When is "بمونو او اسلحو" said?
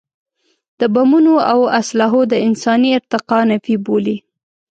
0.93-2.21